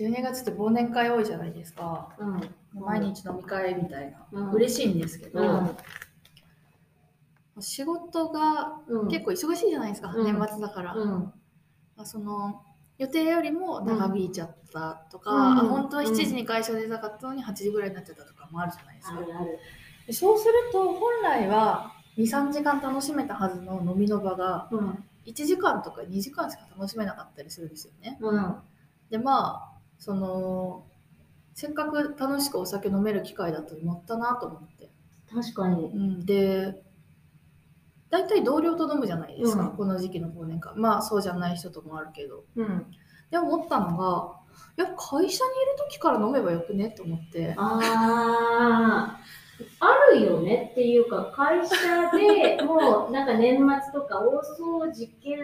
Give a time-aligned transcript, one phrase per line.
[0.00, 2.08] 12月って忘年会多いじゃないですか。
[2.18, 2.40] うん。
[2.80, 4.26] 毎日飲み会みたいな。
[4.32, 5.76] うん嬉しいんですけど、うん
[7.62, 9.08] 仕事がうん。
[9.08, 10.94] 結構忙しいじゃないですか、うん年末だから。
[10.94, 11.10] うん。
[11.96, 12.62] まあその
[12.96, 19.16] 予定よりも長引いちゃったとか、うんあ本当は7うん時に会社出たかったのに8時ぐらいになっちゃったとかもあるじゃないですか。
[20.12, 25.04] そうすると本来は23時間楽しめたはずの飲みの場がうん。
[25.26, 28.16] 1時間とか2時間しか楽しめなかったりするんですよね。
[28.20, 28.56] うん。
[29.10, 29.69] でまあ
[30.00, 30.86] その
[31.54, 34.90] せっかく楽しくお酒飲める機会だと思ったなと思って。
[35.32, 35.84] 確かに。
[35.84, 36.82] うん、で
[38.08, 42.86] 大体同僚と飲むじゃないですか、うんこの時期の忘年会まあそうじゃない人ともあるけどうん。
[43.30, 44.40] で思ったのが
[44.76, 45.32] いや会社にいる
[45.90, 49.20] 時から飲めばよくねと思ってああ。
[49.78, 51.74] あるよねっていうか、会社
[52.16, 55.38] でもうなんか年末とか大掃除兼、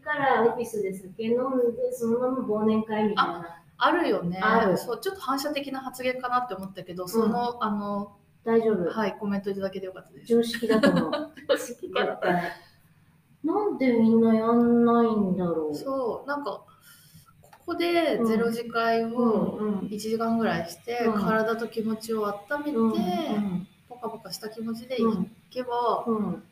[0.00, 3.56] からオフィスで酒飲んで、そのまま忘年会みたいな。
[3.82, 4.40] あるよね。
[4.76, 8.90] そうちょっと反射的な発言かなって思ったけどその、あの大丈夫。
[8.90, 10.26] はいコメントいただけてよかったです。
[10.26, 11.12] 常識だと思う。
[11.56, 12.52] 絶対。
[13.42, 15.74] なんでみんなやんないんだろう。
[15.74, 16.66] そうなんかこ
[17.66, 19.78] こでゼロ次会うんをうん。
[19.80, 21.22] 1時間ぐらいして、うん。
[21.22, 25.30] 体と気持ちを温めて、うんポカポカした気持ちでいうん。
[25.50, 26.42] けば、よ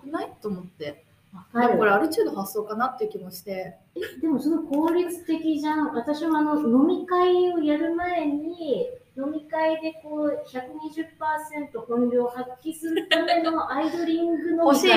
[0.00, 3.76] くないと思ってわでもこれかアルチュード発想かなっていう気もして。
[3.94, 4.20] る。
[4.20, 5.94] でもその効率的じゃん。
[5.94, 8.86] 私もあの飲み会をやる前に、
[9.18, 14.88] 飲み会でこう120%本領を発揮するためのアイドリングの 欲し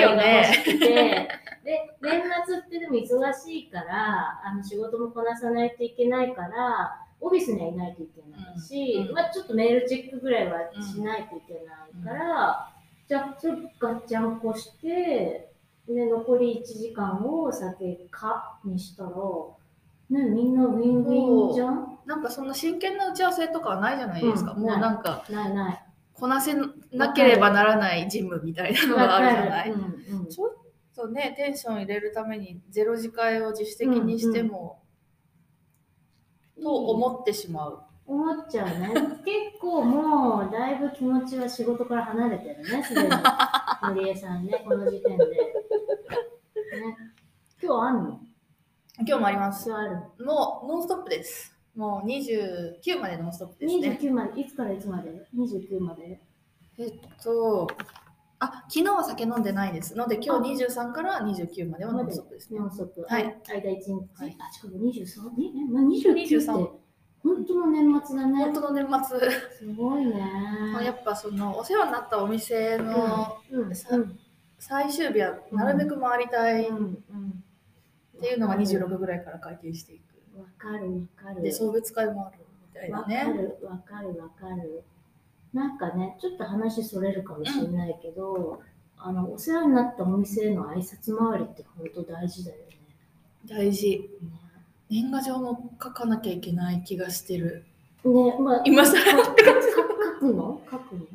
[0.64, 1.30] くて、
[1.64, 9.08] で、年末ってでも忙しいから、あの仕事もこなさないといけないから、オフィスにはいないといけないし、うん。
[9.10, 12.74] うんまあ、ちょっとメールチェックぐらいはしないといけないから、
[13.08, 15.51] じゃあ、それガッチャンコして、
[15.88, 19.12] で、残り1時間を酒かにしたら、
[20.10, 21.98] ね、みんなウィンウィンじゃん？
[22.06, 24.62] なんかそんな真剣な打ち合わせとかはないじゃないですか、うん。
[24.62, 25.86] もうなんかないない。
[26.14, 26.54] こなせ
[26.92, 29.94] なければならないジムみたいなのがあるじゃない、わかる。
[30.12, 30.28] うんうん。
[30.28, 30.52] ちょっ
[30.96, 34.84] とねテンション入れるためにゼロ次会を自主的にしても、
[36.62, 37.80] と思ってしまう。
[38.06, 38.90] 思っちゃうね。
[39.24, 43.10] 結構もう、だいぶ気持ちは仕事から離れてるね、すでに。
[43.10, 45.26] のりえさんね、この時点で。
[46.80, 46.98] ね、
[47.62, 48.20] 今日あんの？
[49.00, 49.70] 今日もあります。
[49.70, 56.22] もうノンストップですもう29までノンストップですね29まで、いつからいつまで ?29 まで？
[56.78, 56.94] えっ
[57.24, 57.68] と
[58.40, 63.02] あ昨日は酒飲んでないですので今日23から29まではノンストップですねノンストップ。
[63.08, 63.92] はい間1日？
[64.16, 64.90] はいあ、しかも23。
[64.90, 66.54] え、えまあ、29って23
[67.24, 68.44] 本当の年末だね。
[68.46, 69.20] 本当の年末
[69.60, 70.20] すごいね。
[70.84, 73.96] やっぱそのお世話になったお店のうん、さ
[74.62, 77.44] 最終日はなるべく回りたいっうん、うん。
[78.22, 80.40] ていうのが26ぐらいから回転していく。
[80.40, 81.42] わかるわかる。
[81.42, 82.38] で、送別会もある
[82.74, 83.34] みたいわかなね。
[83.34, 84.84] るわかるわかる。
[85.52, 88.62] なんかね、ちょっと話それるかもしれないけど、
[88.98, 92.64] あの、お世話になったお店への挨拶回りって本当大事だよね。
[93.50, 94.10] 大事。
[94.22, 94.32] ね
[94.92, 97.66] 年賀状も書かなきゃいけない気がしてる。
[98.06, 99.68] ね、まあ、今更って感じ。
[99.70, 99.76] か
[100.14, 100.62] 書くの？
[100.70, 101.06] 書くの？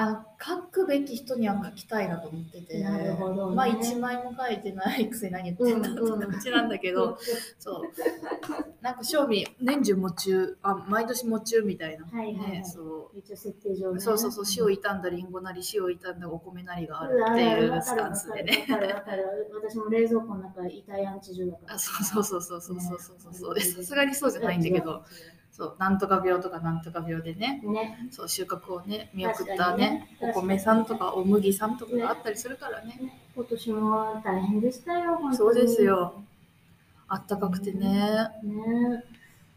[0.00, 3.56] あの書くべき人には書きたいなと思ってて、なるほどね。
[3.56, 7.18] まあ一枚も書いてないくせに何言ってんだって感じなんだけど、
[7.58, 7.82] そう。
[8.80, 12.64] なんか賞味年中喪中あ毎年喪中みたいな、ねはいはいはい。
[12.64, 13.18] そう。
[13.18, 13.98] 一応設定上ね。
[14.00, 14.44] そうそうそう。
[14.56, 18.68] 塩を傷んだりんごなり塩を傷んだお米なりがあるっていうスタンスでね。
[18.68, 21.74] 私も冷蔵庫の中遺体安置所だから。
[21.74, 23.54] あそうそうそうそうそうそうそうそう。
[23.56, 23.62] ね。
[23.62, 25.02] さすがにそうじゃないんだけど、
[25.50, 27.60] そうなんとか病とかなんとか病でね。
[27.64, 28.08] ね。
[28.10, 30.08] そう収穫をね見送ったね。
[30.20, 30.32] にね。
[30.36, 32.96] お米さんとかお麦さんとかがあったりするからね。
[33.00, 33.20] ね。
[33.34, 35.36] 今年も大変でしたよ、本当に。
[35.36, 36.22] そうですよ。
[37.08, 37.88] あったかくてね。
[38.44, 39.04] ね。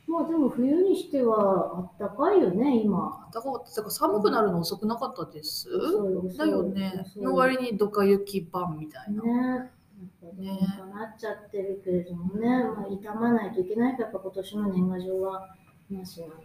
[0.07, 3.21] まあでも冬にしてはあったかいよね、今。
[3.23, 3.75] あったかかった。
[3.75, 5.69] てか寒くなるの遅くなかったです？
[5.69, 7.05] 遅い遅いだよね。
[7.17, 9.69] の割にドカ雪版みたいな、ね。
[10.93, 15.55] なっちゃってるけれどもね、まあ、傷まないといけないから、今年の年賀状は
[15.91, 16.37] なしなのか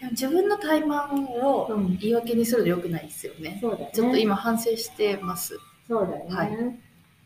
[0.00, 1.14] でも自分の怠慢
[1.44, 1.68] を
[2.00, 3.58] 言い訳にするのよくないですよね。
[3.60, 3.90] そうだね。
[3.92, 5.58] ちょっと今反省してます。
[5.88, 6.34] そうだよね。
[6.34, 6.78] はい。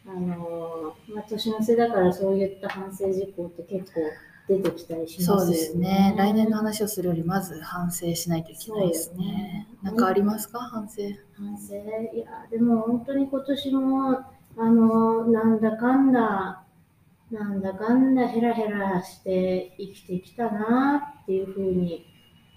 [0.04, 4.00] あのーまあ、年の瀬だからそういった反省事項って結構
[4.48, 5.42] 出てきたりしますよね。
[5.42, 6.14] そうですね。
[6.16, 9.16] 来年の話をするよりまず反省しないといけないですね。
[9.16, 9.68] そうよね。
[9.82, 10.58] なんかありますか？
[10.58, 11.02] 反省。
[11.36, 11.74] 反省？
[11.76, 14.18] いやでも本当に今年も
[14.56, 16.61] あのなんだかんだ
[17.32, 22.06] なんだかんだヘラヘラして生きてきたなっていうふうに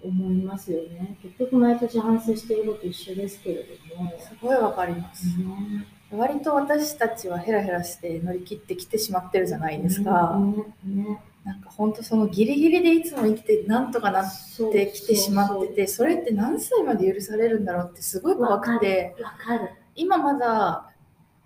[0.04, 1.18] 思いますよね。
[1.22, 5.26] 結局毎年反省していること一緒ですけれども、すごいわかります。
[5.38, 5.86] ね。
[6.10, 10.38] 割と私たちはヘラヘラして乗り切ってきてしまってるじゃないですか、
[10.84, 14.30] ねねなんか本当そのギリギリでいつも生きてなんとかなっ
[14.72, 19.16] てきてしまっててそれって何歳まで許されるんだろうってすごい怖くて。
[19.22, 19.70] わかる。
[19.94, 20.90] 今まだ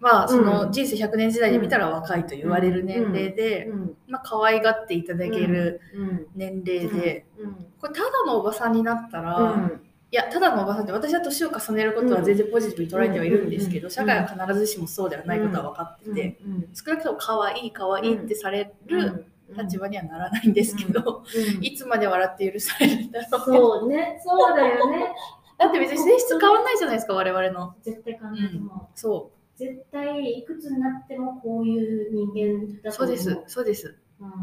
[0.01, 0.73] まあそのうん。
[0.73, 3.97] 人生100年時代で見たら若いと言われる年齢で、うん。
[4.09, 6.27] まあ可愛がっていただけるうん。
[6.35, 7.67] 年齢で、うん。
[7.81, 9.81] これただのおばさんになったら、うん。
[10.13, 13.69] いやただのおばさんって私は年を重ねることは全然ポジティブに捉えてはいるんです。
[13.69, 13.91] けど、うん。
[13.91, 16.69] 社会は必ずしもそうではないことは分かってて、うん。
[16.75, 19.27] 少なくとも可愛い可愛いってされる
[19.57, 21.25] 立場場にはならないんですけど、
[21.61, 25.13] いつまで笑って許されるんだろうそうね、そうだよね。
[25.59, 27.75] だって別に性質変わんないじゃないですか我々の。
[27.83, 29.31] 絶対考えても、そ
[29.61, 33.15] 絶対いくつになってもこういう人間だと思う。
[33.15, 34.31] うそうですそうですうん。
[34.31, 34.37] だ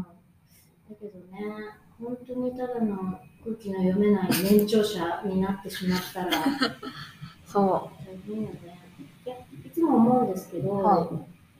[1.00, 1.40] けどね、
[1.98, 6.30] 本当にただの空気の読めない年長者になってしまったら
[7.44, 8.78] そ大変よね。
[9.26, 9.34] いや、
[9.66, 11.10] いつも思うんですけど、は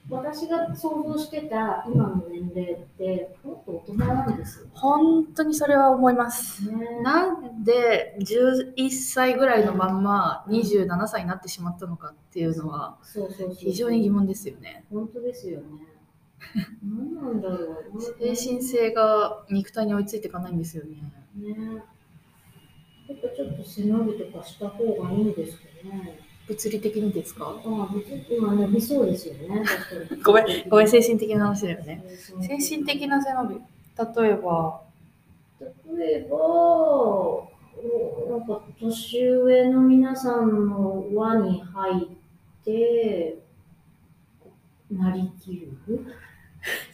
[0.09, 4.69] 私が想像してた今の年齢ってもっと大人なんですよう。
[4.73, 7.01] 本当にそれは思いますね。
[7.01, 12.97] なんで11歳ぐらいのまんま27歳になってしまったのかっていうのは。
[13.57, 15.65] 非常に疑問ですよね本当ですよね。
[16.83, 17.55] 何なんだろ
[17.93, 18.01] う。
[18.01, 21.83] 精神性が肉体に追いついていかないんですよねね。
[23.07, 26.18] やっぱちょっと背伸びとかした方がいいんですかね。
[26.49, 27.55] 物理的にですか？
[28.29, 29.63] 今伸びそうですよね。
[30.23, 32.03] ごめんごめん精神的な話だよね
[32.41, 34.81] 精精神的な背伸び例えば
[35.97, 37.47] 例えば、お
[38.29, 43.37] なんか年上の皆さんの輪に入って、
[44.91, 45.69] なりきる？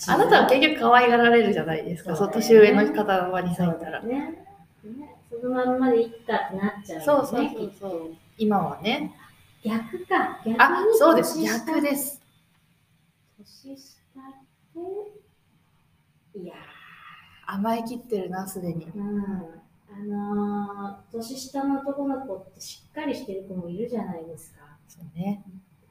[0.10, 4.02] あなたは結局可愛がられるじゃないですか、そうね年上の方の場に入ったら。
[4.02, 4.44] ね
[4.84, 5.16] ね。
[5.30, 7.06] そのまんまでいったってなっちゃう、ね。
[7.06, 9.12] そうそうそうそう今はね。
[9.66, 10.40] 逆か。
[10.46, 12.22] 逆にあ、そうです、逆です。
[13.38, 14.34] 年下っ
[16.34, 16.54] て、いや
[17.48, 18.86] 甘えきってるな、すでに。
[18.86, 19.66] ー、うん。
[19.92, 24.78] あのー、年下の男の子ってしっかりしてる子もいるじゃないですか。
[24.88, 25.44] そうね。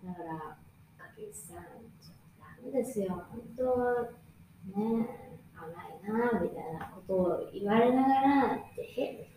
[0.05, 3.25] だから、かけさん、ちょっとダメですよ。
[3.31, 9.29] 本当は、ね、甘いな、みたいなことを言われながら、ってへ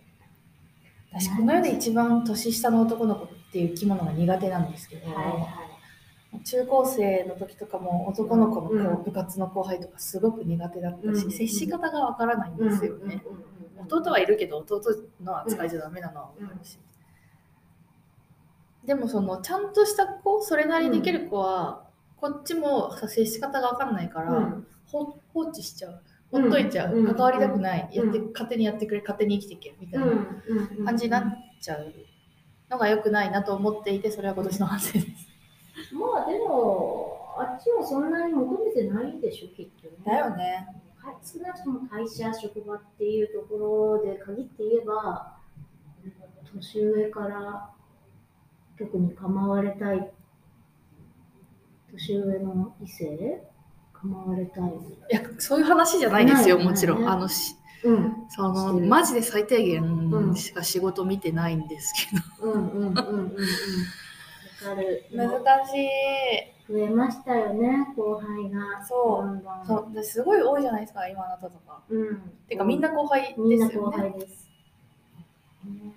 [1.11, 5.31] 私、この世で一番年下の男の子っていう生き物が苦手なんですけど、はいは
[6.33, 6.43] い。
[6.43, 9.03] 中高生の時とかも男の子のこううん。
[9.03, 13.23] 部活の後輩とかすごく苦手だったし、うん接し方がわからないんですよね。
[13.25, 13.57] うん
[13.89, 14.81] 弟はいるけど弟
[15.23, 16.77] の扱いじゃダメなのは分かるし、
[18.85, 21.85] でもそのちゃんとした子それなりにできる子は、
[22.17, 24.57] こっちも接し方が分かんないから、
[24.91, 26.01] 放置しちゃう。
[26.31, 27.05] ほっといちゃう、うん。
[27.05, 28.07] 関わりたくない、うん。
[28.07, 30.85] やって勝手にやってくれ勝手に生きていけみたいなうん。
[30.85, 31.23] 感じになっ
[31.61, 31.93] ちゃう
[32.69, 35.07] のが良くないなと思っていてそれは今年の反省です。
[35.93, 39.97] まあでも、あっちもそんなに求めてないでしょ、きっとね。
[40.05, 40.67] だよね。
[40.99, 45.37] か少なくとも会社、職場っていうところで限って言えば、
[46.53, 47.69] 年上から
[48.77, 50.11] 特に構われたい、
[51.91, 53.43] 年上の異性
[53.93, 54.69] 構われたい。
[54.69, 58.25] いやそういう話じゃないですよもちろん、あのしうん。
[58.29, 61.93] そのマジで最低限うんしか仕事見てないんです
[62.39, 63.25] けど、うんうんうんうんうん。
[63.25, 65.05] わかる。
[65.11, 65.29] 難
[65.67, 65.87] しい
[66.69, 68.85] 増えましたよね、後輩が。
[68.85, 72.21] そうそうですごい多いじゃないですか今あなたとかうん。
[72.49, 74.49] てかみんな後輩みんな後ですよね輩です。
[75.65, 75.93] ね、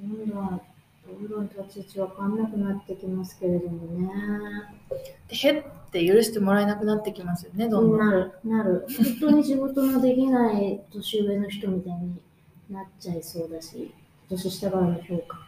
[0.00, 0.60] どんどん、
[1.14, 4.10] どんどん立ち位置わかんなくなってきますけれどもね。
[5.28, 8.86] でへって許してもらえなくなってきますよねどんどんなる、なる。
[9.20, 12.20] 本当に仕事のできない年上の人みたいに
[12.70, 13.92] なっちゃいそうだし、
[14.28, 15.38] 年下からの評価。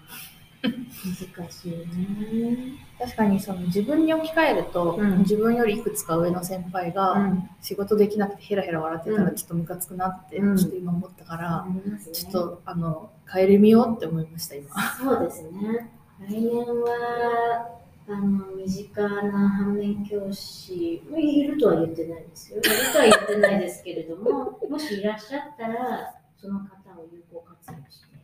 [0.63, 2.57] 難しいね。
[2.99, 7.51] 確かにその自分に置き換えると、うん自分よりいくつか上の先輩うがん。
[7.61, 15.91] 仕事できなくてヘラヘラ笑ってたらうんちょっとムカつくなって、うんちょっと今思ったから、ありますねちょっとあの帰り見ようって思いました今そうですね。
[16.21, 22.59] 来年は、あの、身近な反面教師、もいるとは言ってないですよ。
[22.59, 28.17] いるとは言ってないですけれども、 もしいらっしゃったら、その方を有効活用して、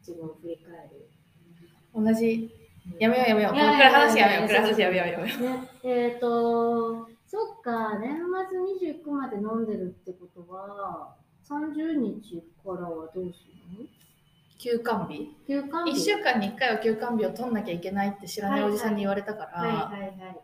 [0.00, 1.08] 自分を振り返る。
[1.94, 2.50] 同じ
[2.98, 8.16] やめようやめようこれ話やめようこれ話やめようやめようね、えっ、と、そっか、年
[8.80, 11.16] 末29まで飲んでるってことは、
[11.48, 14.02] 30日からはどうするの？
[14.62, 15.36] 休館日？
[15.48, 20.40] 休館日1週間に1回は休館日を取んなきゃいけないって知らないおじさんに言われたから、はいはいはい。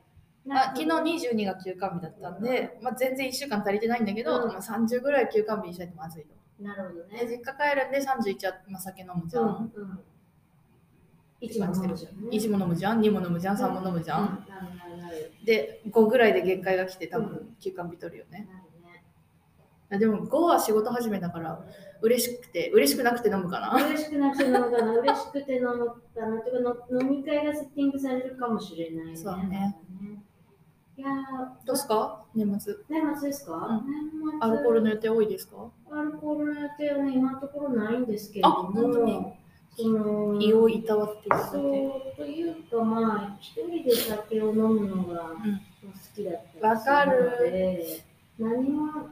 [0.50, 6.34] あ昨日22が休館日だったんで、まあ、全然1週間足りてないんだけど、うんまあ、30ぐらい休館日にしないとまずいと。
[6.62, 7.26] なるほどでね。
[7.26, 9.44] 実家帰るんで31は、まあ、酒飲むじゃん。
[9.44, 9.46] う
[9.80, 10.00] んうん。
[11.40, 12.12] 一番してるじゃん。
[12.30, 14.44] 1も飲むじゃん、2も飲むじゃん、3も飲むじゃん。
[14.48, 15.32] なるなるなる。
[15.44, 18.48] で、5ぐらいで限界が来て多う分休館日取るよね。
[18.50, 18.67] なる
[19.90, 19.96] ね。
[19.96, 21.64] あでも5は仕事始めだから
[22.02, 23.74] 嬉しくて嬉しくなくて飲むかな。
[23.86, 29.16] 嬉しくなくて飲むかな、嬉しくて飲むかな、とかの飲み会がセッティングされるかもしれないね。
[29.16, 29.76] そうね。
[30.96, 32.24] いやー、どうですか？
[32.34, 32.74] 年末。
[32.88, 33.86] 年末ですか、うん。
[33.86, 34.50] 年末。
[34.50, 35.70] アルコールの予定多いですか？
[35.92, 39.36] アルコールの予定はね、今のところないんですけれども、
[39.76, 45.36] その胃をいたわってそうというか、まあ、一人で酒を飲むのが好
[46.16, 47.30] きだったりすわかる。
[47.30, 48.04] ので、
[48.40, 49.08] 何も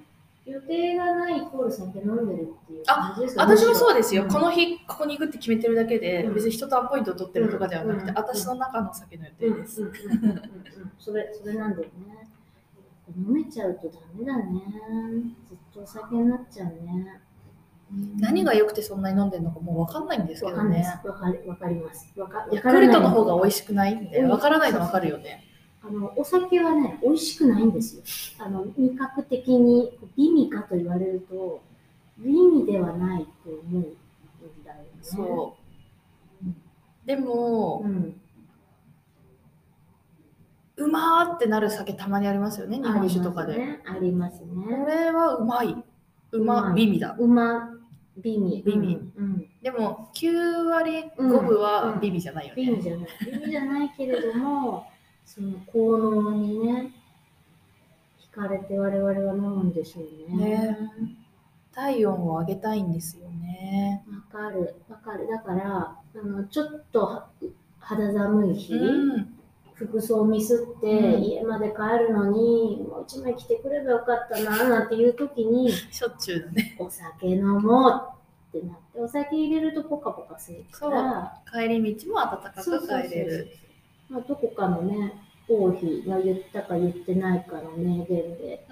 [0.46, 3.42] 予定がないイコール酒飲んでるっていう感じですか？
[3.42, 4.28] 私もそうですよ、ん。
[4.28, 6.34] この日ここに行くって決めてるだけで、うん。
[6.34, 8.16] 別に人とアポイントを取ってるとかではなくて、うん。
[8.16, 9.88] 私の中の酒の予定です、うん。
[9.88, 9.94] うん。
[9.94, 10.30] うん。
[10.30, 10.36] うん。
[10.36, 10.42] うん。
[10.98, 12.28] それそれなんだよね。
[13.16, 14.44] 飲めちゃうとダメだね。
[15.48, 17.20] ずっとお酒になっちゃうね。
[18.18, 20.84] 何が良くてそんなに飲んでるのかもう分かんないんですけどね。
[21.02, 21.06] す。
[21.06, 21.30] わか
[21.68, 22.12] ります。
[22.16, 23.46] わかヤクルトの方が美い。
[23.46, 25.44] 味しくないんで分からないの分かるよね
[25.88, 28.02] あのお酒はね、美味しくないんですよ。
[28.44, 31.62] あの味覚的に美味かと言われると、
[32.18, 33.82] 美味ではないと思うん
[34.64, 34.88] だよね。
[35.00, 35.66] そう
[37.06, 38.20] でもう、ん。
[40.78, 44.48] うまーってなる酒たまにありますよね日本酒とかで、ありますね。
[44.52, 45.74] これはうまい
[46.32, 47.70] うま美味だうま、
[48.16, 48.62] 美味。
[48.66, 49.48] 美味うん。
[49.62, 53.08] でも9割5分は美味じゃないよね、美味じゃない。
[53.24, 54.86] 美味じゃないけれども、
[55.26, 56.92] その効能にね、
[58.32, 60.46] 惹かれて我々は飲むんでしょうね。
[60.46, 60.78] ね。
[61.74, 64.04] 体温を上げたいんですよね。
[64.32, 65.26] わかる、わかる。
[65.28, 67.28] だから、あのちょっとは
[67.80, 69.32] 肌寒い日、うん。
[69.74, 71.22] 服装ミスって、うん。
[71.22, 76.76] 家まで帰るのに、もう一枚着てくればよかったな、なんていう時に、 しょっちゅうだね。
[76.78, 78.12] お酒飲も
[78.52, 83.48] うってなって、お酒入れるとポカポカするから、帰り道も暖かそうそうそうく帰れる
[84.08, 85.12] まあ、どこかのね、
[85.48, 88.66] 王妃が言ったか言ってないかの名言で、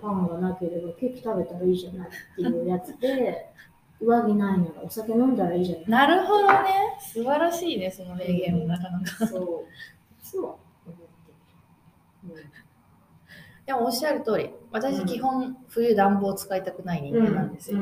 [0.00, 3.50] パンがなければケーキ食べたらいいじゃないっていうやつで、
[4.00, 5.84] 上着ないならお酒飲んだらいいじゃない。
[5.88, 6.96] なるほどね。
[7.00, 9.26] 素晴らしいねその名言もなかなか。
[9.26, 9.42] そう。
[10.20, 12.63] いつも思ってる。
[13.66, 17.78] でもおっしゃる通り私基本冬暖房使いたくない人間なんですよ、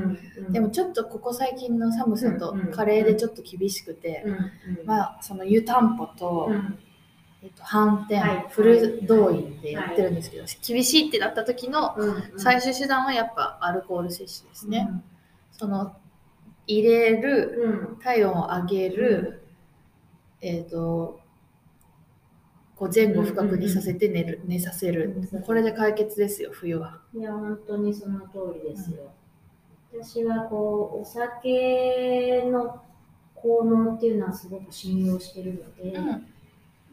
[0.51, 2.61] でもちょっとここ最近の寒さとうん。
[2.61, 2.71] うん。
[2.71, 6.79] 加齢でちょっと厳しくて、うん、うん、まあその湯たんぽと、うん、
[7.43, 8.47] えっと、反転、はい。
[8.51, 14.89] フル動員でやってるんですけど、厳しいってなった時のうん、最終手段はやっぱアルコール摂取ですね、
[15.51, 15.97] その
[16.67, 19.43] 入れるうん、体温を上げる、
[20.43, 21.22] えっ、と
[22.83, 25.15] こう前後不覚にさせて寝る、寝させる。
[25.33, 27.01] うんこれで解決ですよ冬は。
[27.15, 29.13] いや、本当にその通りですよ。
[29.93, 32.83] 私はこう、お酒の
[33.37, 36.27] 効能っていうのはすごく信用してるので、うん。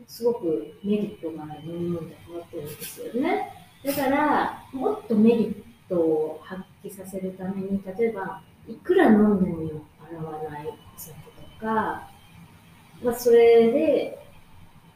[0.05, 3.51] すごくメリットがある飲み物だと思ってるんですよね。
[3.83, 11.17] だから、もっとメリットを発揮させるために、例えば、いくら飲んでも酔っ払わないお酒
[11.59, 12.11] とか、
[13.01, 14.18] まあ、それで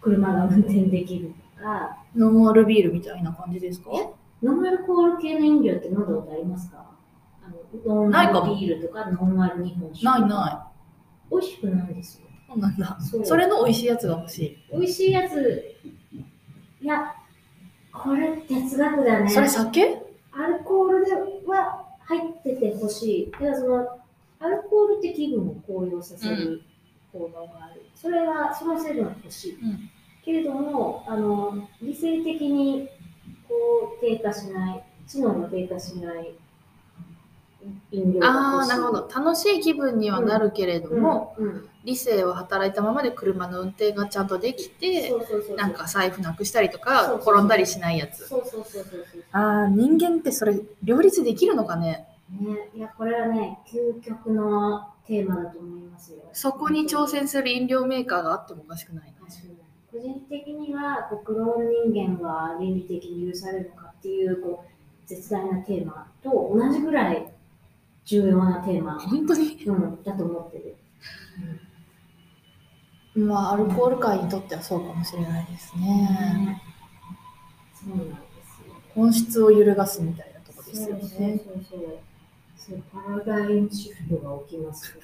[0.04, 3.90] 車が運転できるとか、ノンアルビールみたいな感じですか？
[4.42, 6.86] ノンアルコール系の飲料って飲んだことありますか？
[7.42, 7.50] あ
[7.88, 10.06] のノンアルビールとかノンアル日本酒。
[10.06, 10.68] ないな
[11.32, 12.28] 美味しくないんですよ。
[12.28, 12.98] いそうなんだ。
[13.00, 13.26] そう。
[13.26, 14.58] それの美味しいやつが欲しい。
[14.72, 15.64] 美味しいやつ、
[16.82, 17.16] いや、
[17.92, 19.30] これ哲学だね。
[19.30, 20.02] それ酒？
[20.34, 21.12] アルコールで
[21.48, 23.32] は入っててほしい。
[23.32, 23.88] だからその、
[24.40, 26.62] アルコールって気分を高揚させる
[27.14, 27.86] 効能がある。
[27.96, 29.56] それは、その成分は欲しい。
[29.62, 29.90] うん
[30.26, 32.88] けれども、あの、理性的に
[33.46, 36.34] こう低下しない、知能が低下しない
[37.92, 38.72] 飲料があ欲しい。
[38.72, 45.58] あなるほど楽しい気分にはなるけれども、うん、うん理性は働いたままで車の運転がちゃんとできてそうそうそう。
[45.58, 49.24] なんか財布なくしたりとか転んだりしないやつそうそうそうそうそう。
[49.34, 52.08] ああ人間ってそれ両立できるのかね？
[52.40, 56.18] ね、いや、これはね、究極のテーマだと思いますよ。
[56.34, 59.14] そこに挑戦する飲料メーカーがあってもおかしくないな
[59.92, 64.70] 個人的には、こうクローン人間は倫理的に許されるのかっていうこう
[65.08, 67.32] 絶大なテーマと同じぐらい
[68.06, 69.64] 重要なテーマ、本当に？
[69.66, 70.76] うん、だと思ってる。
[73.16, 76.62] まあアルコール界にとってはそうかもしれないですねね
[77.76, 78.74] そうなんですよ。
[78.96, 82.00] 本質を揺るがすみたいなとこですよそうそうねそうそう。
[82.66, 84.98] そうパラダイムシフトが起きます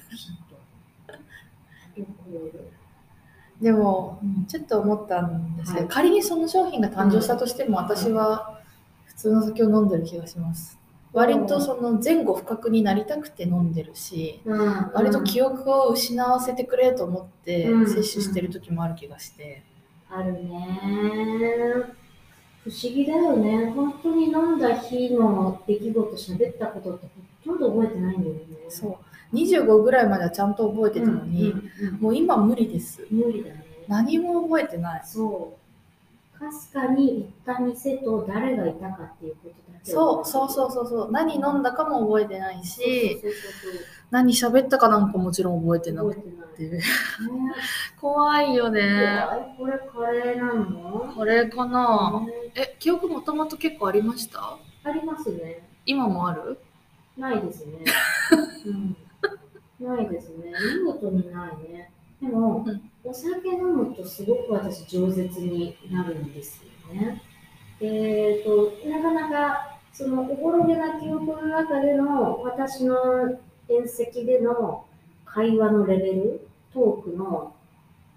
[3.60, 5.94] でもちょっと思ったんですけど、はい。
[5.94, 8.58] 仮にその商品が誕生したとしても、私は
[9.04, 10.78] 普通の酒を飲んでる気がします。
[11.12, 14.90] 割とその前後不覚になりたくて飲んでるし、うん。
[14.94, 17.86] 割と記憶を失わせてくれと思ってうん。
[17.86, 19.62] 摂取してる時もある気がして、
[20.08, 21.99] あるね
[22.62, 23.70] 不思議だよね。
[23.70, 27.08] 本当に飲んだ日の出来事、喋ったことって
[27.44, 28.40] ほとんど覚えてないんだよね。
[28.68, 28.96] そう
[29.34, 33.64] 25ぐらいまではちゃんと覚えてたのに、うんうんうんもう今無理です無理だね。
[33.88, 35.59] 何も覚えてないそう。
[36.40, 41.12] かすかに行った店と誰がいたかっていうことだけそうそううそうそうそう。
[41.12, 43.20] 何飲んだかも覚えてないし
[44.10, 46.20] 何喋ったかなんかもちろん覚えてなくて。
[46.20, 46.56] ない。
[46.56, 46.82] てね。
[48.00, 49.22] 怖いよね。
[49.58, 51.12] これカレーなの？
[51.14, 52.22] これかな。
[52.26, 52.32] ね。
[52.54, 54.58] え記憶もともと結構ありました？
[54.84, 55.68] ありますね。
[55.86, 56.58] 今もある？
[57.16, 57.84] ないですね。
[58.66, 58.96] うん、
[59.86, 60.52] ないですね。
[60.84, 61.92] 見事にないね。
[62.22, 67.22] でも、うんお酒飲むとすごく私饒舌になるんですよね。
[67.80, 72.96] えっ、と、なかなかそのおぼろげな記憶の中での私の
[73.68, 74.84] 宴席での
[75.24, 77.54] 会話のレベル、トークの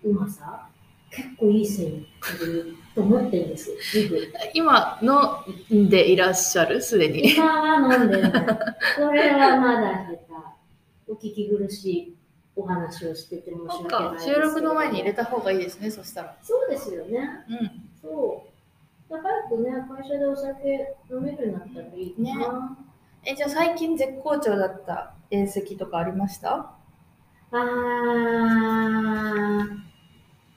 [0.03, 0.67] うまさ、
[1.11, 3.71] 結構いい線いってると思ってるんです。
[4.09, 4.99] 僕 今
[5.71, 6.81] 飲んでいらっしゃる？
[6.81, 7.45] すでに今
[7.79, 8.31] は飲んでない。
[8.97, 10.23] これはまだ下手。
[11.07, 12.15] お聞き苦しい
[12.55, 17.19] お話をしてて申し訳ない収録の前に入れた方がいいですねそしたらそうですよね。
[17.49, 18.43] うんそ
[19.09, 19.09] う。
[19.09, 22.77] 早くね、会社でお酒飲めるようになったらいいな。
[23.25, 26.71] えじゃあ最近絶好調だった宴席とかありました？
[27.51, 27.59] あー、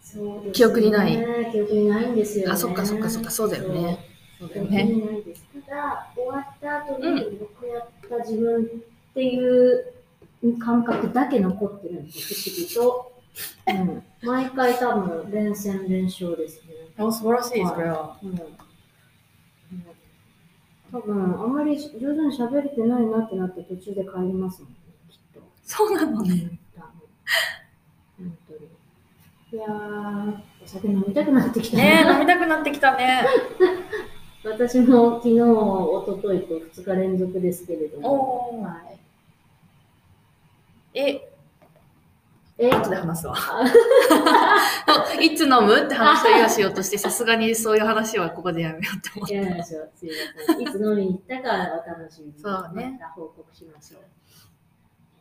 [0.02, 0.52] そうですね。
[0.52, 1.12] 記憶にない
[1.52, 2.52] 記憶にないんですよ、ね。
[2.52, 3.98] あそっかそっかそっかそうだよね
[4.38, 5.44] そうだ記憶よねにないです。
[5.68, 8.66] ただ、終わった後によくやった自分っ
[9.14, 9.92] ていう
[10.58, 13.12] 感覚だけ残ってるんです、不思議と。
[13.68, 16.74] うん、毎回多分連戦連勝ですね。
[16.98, 18.38] あ素晴らしいはいそれはうんうん
[20.92, 24.76] 多分あんまり上手に喋れてないなってなって途中で帰りますもんね、
[25.10, 25.40] きっと。
[25.64, 26.58] そうなのね
[28.16, 28.70] 本当に。
[29.52, 33.24] いやー、お酒飲みたくなってきたねえ飲みたくなってきたね
[34.44, 38.62] 私も昨日、一昨日と2日連続ですけれども。
[38.62, 38.95] はい、
[40.98, 41.32] え
[42.58, 43.36] え後で話すわ
[45.20, 50.60] いつ飲むって話を今しようとしてさすがにそういう話はここでやめようって思っいやいやすいません。
[50.62, 52.34] いつ飲みに行ったかお楽しみに。
[52.38, 54.00] そうね報告しましょう。